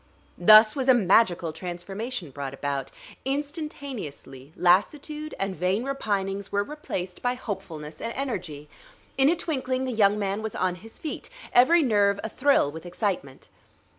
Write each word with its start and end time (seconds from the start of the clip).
Thus 0.39 0.75
was 0.75 0.89
a 0.89 0.95
magical 0.95 1.53
transformation 1.53 2.31
brought 2.31 2.55
about. 2.55 2.89
Instantaneously 3.23 4.51
lassitude 4.55 5.35
and 5.37 5.55
vain 5.55 5.83
repinings 5.83 6.51
were 6.51 6.63
replaced 6.63 7.21
by 7.21 7.35
hopefulness 7.35 8.01
and 8.01 8.11
energy. 8.13 8.67
In 9.15 9.29
a 9.29 9.35
twinkling 9.35 9.85
the 9.85 9.91
young 9.91 10.17
man 10.17 10.41
was 10.41 10.55
on 10.55 10.73
his 10.81 10.97
feet, 10.97 11.29
every 11.53 11.83
nerve 11.83 12.19
a 12.23 12.29
thrill 12.29 12.71
with 12.71 12.83
excitement. 12.87 13.47